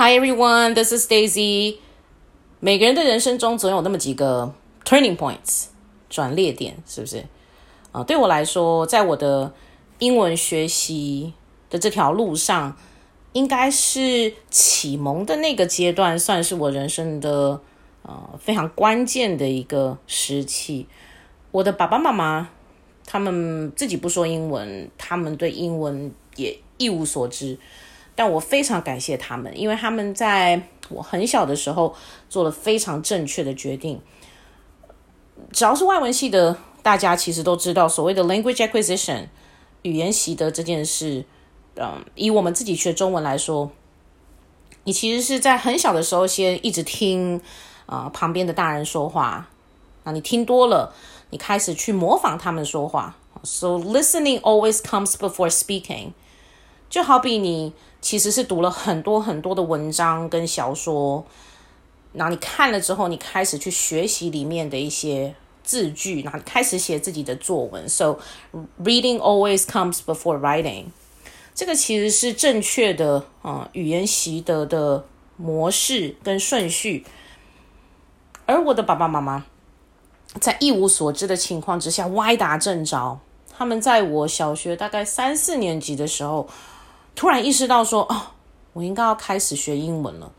[0.00, 1.78] Hi everyone, this is Daisy.
[2.60, 5.64] 每个人的人生中总有那么几个 turning points
[6.08, 7.24] 转捩点，是不是？
[7.90, 9.52] 啊，对我来说，在我的
[9.98, 11.32] 英文学习
[11.68, 12.76] 的这条路上，
[13.32, 17.60] 应该是启蒙的那个阶段，算是我人生的
[18.02, 20.86] 呃非常关键的一个时期。
[21.50, 22.50] 我的爸爸妈妈
[23.04, 27.58] 他们自己不说英文，他们对英文也一无所知。
[28.18, 31.94] 但我非常感谢他们，因为他们在我很小的时候
[32.28, 34.00] 做了非常正确的决定。
[35.52, 39.28] 只要是外文系的，大家其实都知道所谓的 language acquisition
[39.82, 41.24] 语言习得这件事。
[41.76, 43.70] 嗯，以我们自己学中文来说，
[44.82, 47.40] 你其实是在很小的时候先一直听
[47.86, 49.48] 啊、旁边的大人说话，
[50.02, 50.92] 那你听多了，
[51.30, 53.16] 你开始去模仿他们说话。
[53.44, 56.14] So listening always comes before speaking。
[56.90, 61.22] 就好比你其实是读了很多很多的文章跟小说，
[62.14, 67.86] 然后你看了之后，你开始去学习里面的一些字句，然后开始写自己的作文。
[67.86, 68.18] So
[68.82, 70.86] reading always comes before writing。
[71.54, 75.04] 这个其实是正确的啊、语言习得的
[75.36, 77.04] 模式跟顺序。
[78.46, 79.44] 而我的爸爸妈妈
[80.40, 83.20] 在一无所知的情况之下，歪打正着，
[83.52, 86.48] 他们在我小学大概三四年级的时候。
[87.18, 88.22] 突然意识到说，哦，
[88.72, 90.30] 我应该要开始学英文了。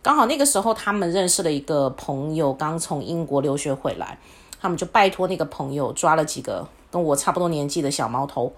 [0.00, 4.18] 刚好那个时候，他们认识了一个朋友，刚从英国留学回来，
[4.58, 8.50] 他们就拜托那个朋友抓了几个跟我差不多年纪的小毛头，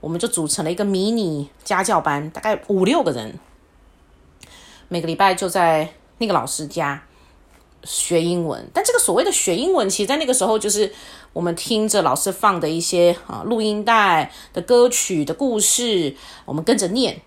[0.00, 3.36] 我们就组成了一个迷你家教班，大概五六个人，
[4.86, 7.02] 每个礼拜就在那个老师家。
[7.86, 10.92] 学英文，但这个所谓的学英文，其实在那个时候就是
[11.32, 16.14] 我们听着老师放的一些啊录音带的歌曲的故事，
[16.44, 17.22] 我们跟着念，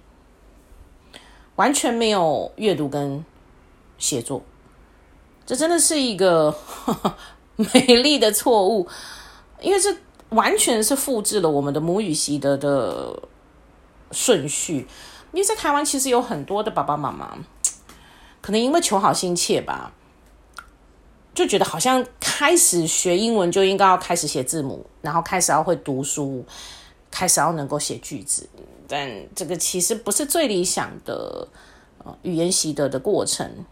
[1.56, 3.24] 完全没有阅读跟
[3.98, 4.44] 写作，
[5.46, 7.16] 这真的是一个呵 呵
[7.56, 8.88] 美丽的错误，
[9.62, 9.96] 因为这
[10.30, 13.24] 完全是复制了我们的母语习得的
[14.12, 14.88] 顺序。
[15.32, 17.38] 因为在台湾其实有很多的爸爸妈妈，
[18.42, 19.94] 可能因为求好心切吧。
[21.34, 26.44] 就觉得好像开始学英文就应该要开始写字母，然后开始要会读书，
[27.10, 28.50] 开始要能够写句子，
[28.88, 31.48] 但这个其实不是最理想的
[32.04, 33.66] 呃语言习得的过程。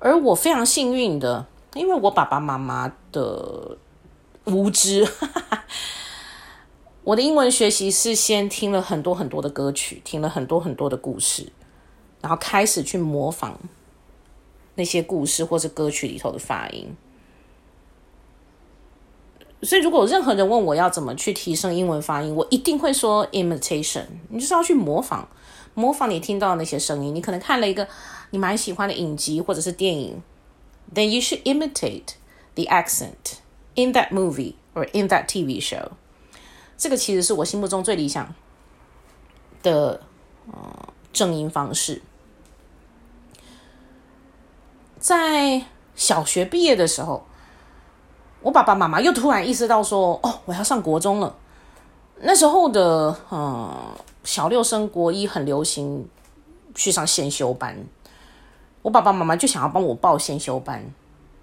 [0.00, 3.76] 而我非常幸运的，因为我爸爸妈妈的
[4.44, 5.06] 无知，
[7.04, 11.52] 我的英文学习是先听了很多很多的歌曲，听了很多很多的故事，
[12.20, 13.58] 然后开始去模仿。
[14.78, 16.94] 那些故事或是歌曲里头的发音，
[19.62, 24.04] 所以如果任何人问我要怎么去提升英文发音，我一定会说 imitation。
[24.28, 25.26] 你就是要去模仿，
[25.74, 27.12] 模仿你听到的那些声音。
[27.12, 27.88] 你可能看了一个
[28.30, 30.22] 你蛮喜欢的影集或者是电影
[30.94, 32.14] ，then you should imitate
[32.54, 33.40] the accent
[33.74, 35.88] in that movie or in that TV show。
[36.76, 38.32] 这个其实是我心目中最理想
[39.60, 40.00] 的
[40.52, 42.00] 呃正音方式。
[44.98, 45.62] 在
[45.94, 47.24] 小学毕业的时候，
[48.40, 51.34] 我爸爸妈妈又突然意识到说：“哦，我要上国中了。”
[52.20, 53.72] 那时候的嗯，
[54.24, 56.08] 小六升国一很流行
[56.74, 57.76] 去上先修班，
[58.82, 60.84] 我爸爸妈妈就想要帮我报先修班，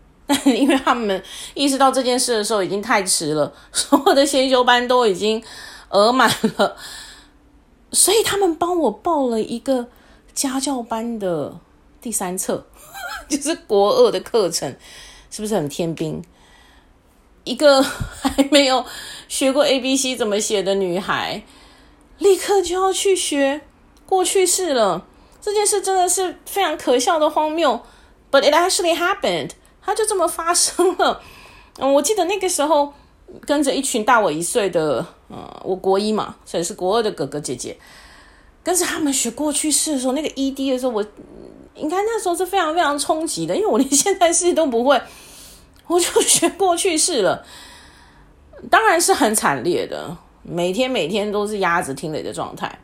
[0.46, 1.24] 因为他们
[1.54, 5.42] 意识到这件事的时候已经太迟了，所有的先修班都已经
[5.90, 6.76] 额满了，
[7.92, 9.88] 所以他们帮我报了一个
[10.34, 11.58] 家教班的
[12.02, 12.66] 第三册。
[13.30, 14.76] 就是国二的课程，
[15.30, 16.24] 是不是很天兵？
[17.44, 18.84] 一个还没有
[19.28, 21.44] 学过 A B C 怎么写的女孩，
[22.18, 23.62] 立刻就要去学
[24.08, 25.06] 过去式了。
[25.40, 27.80] 这件事真的是非常可笑的荒谬
[28.32, 31.22] ，But it actually happened，它就这么发生了。
[31.78, 32.92] 嗯，我记得那个时候
[33.46, 37.78] 跟着一群大我一岁的，呃，我国一嘛，所以是国二的哥哥姐姐，
[38.64, 41.06] 跟着他们学过去式的时候，那个 E D 的时候，我。
[41.76, 45.02] 应该那时候是非常非常冲击的，因为我连现在式都不会，
[45.88, 47.46] 我就学过去式了，
[48.70, 52.80] 当然是很惨烈的，每天每天都是鸭子听雷的状态。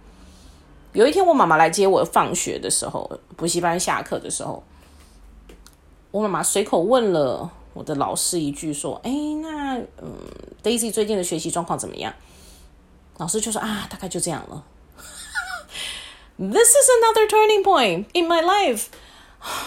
[0.93, 4.61] 有一天我妈妈来接我放学的时候，补习班下课的时候，
[6.11, 9.11] 我妈妈随口问了我的老师一句说：“哎，
[9.41, 10.13] 那嗯
[10.61, 12.13] ，Daisy 最近的学习状况怎么样？”
[13.17, 14.65] 老师就说：“啊，大概就这样了。”
[16.37, 18.85] This is another turning point in my life。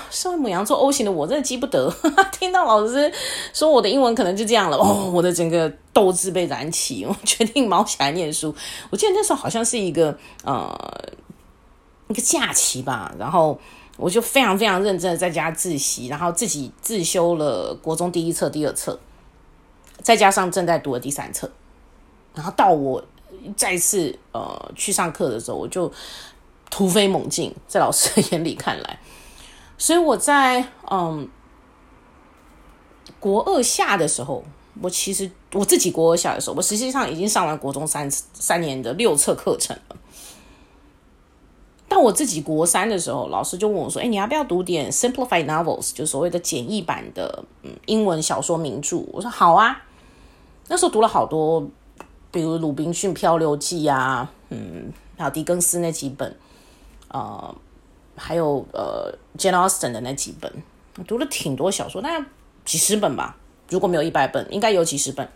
[0.09, 1.93] 身为母羊座 O 型的我，真的记不得。
[2.31, 3.13] 听到老师
[3.53, 8.55] 说我的英文可能就这样了，哦，我的整个斗志被燃起，我决定卯起来念书。
[8.91, 10.73] 我记得那时候好像是一个呃
[12.07, 13.59] 一个假期吧，然后
[13.97, 18.97] 我就非常非常认真的在家自习，然后自己自修了国中第一册、第二册，
[20.03, 21.51] 再加上正在读的第三册，
[22.33, 23.05] 然后到我
[23.57, 25.91] 再次呃去上课的时候，我就
[26.75, 28.99] 突飞猛进， 在老师的眼里看来，
[29.79, 31.29] 所以我在嗯
[33.21, 34.43] 国二下的时候，
[34.83, 39.97] 我其实我自己国二下的时候，我实际上已经上完国中三三年的六册课程了。
[41.89, 49.81] 到我自己国三的时候，老师就问我说：“哎，你要不要读点 simplified novels，就所谓的简易版的嗯英文小说名著？”我说：“好啊。”
[50.67, 51.65] 那时候读了好多，
[52.33, 56.37] 比如《鲁滨逊漂流记》啊，嗯，还有狄更斯那几本，
[57.15, 57.55] 呃，
[58.17, 60.53] 还有呃 Jane Austen 的那几本，
[61.07, 62.27] 读了挺多小说，大概
[62.65, 63.37] 几十本吧，
[63.71, 65.29] 如果没有一百本，应该有几十本。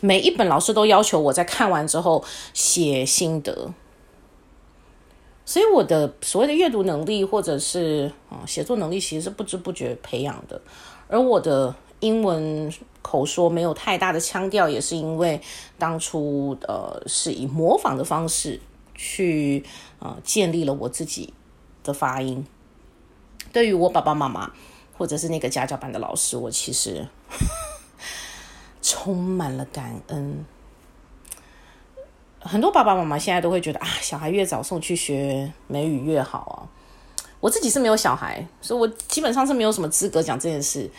[0.00, 2.24] 每一本老师都要求我在看完之后
[2.54, 3.74] 写心得。
[5.44, 10.58] 所以我的所谓的阅读能力，或者是啊写作能力，其实是不知不觉培养的。
[11.06, 12.72] 而我的英文
[13.02, 15.38] 口说没有太大的腔调，也是因为
[15.76, 18.58] 当初呃是以模仿的方式
[18.98, 19.64] 去
[20.00, 21.32] 呃建立了我自己
[21.82, 22.44] 的发音。
[23.50, 24.52] 对于我爸爸妈妈
[24.98, 27.06] 或者是那个家教班的老师，我其实
[28.82, 30.44] 充满了感恩。
[32.40, 36.68] 很多爸爸妈妈现在都会觉得啊，小孩越早送去学美语越好啊。
[37.40, 40.90] 我自己是没有小孩，所以我基本上是没有什么资格讲这件事。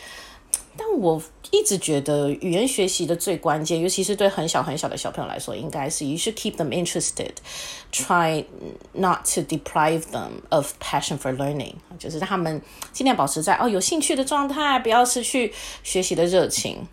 [0.77, 1.21] 但我
[1.51, 7.31] 一直觉得语言学习的最关键，尤其是对很小很小的小朋友来说，应该是 you should keep them interested,
[7.93, 8.43] try
[8.91, 12.61] not to deprive them of passion for learning，就是让他们
[12.91, 16.87] 尽量保持在哦有兴趣的状态，不要失去学习的热情。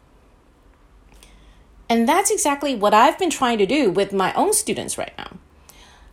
[1.88, 5.37] And that's exactly what I've been trying to do with my own students right now.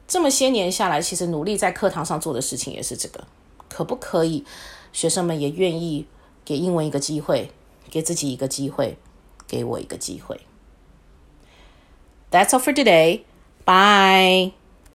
[0.08, 3.28] 这么些年下来，其实努力在课堂上做的事情也是这个。
[3.70, 4.44] 可不可以，
[4.92, 6.08] 学生们也愿意
[6.45, 7.51] 给英文一个机会，
[7.91, 8.97] 给自己一个机会，
[9.47, 10.41] 给我一个机会。
[12.31, 13.23] That's all for today.
[13.65, 14.64] Bye.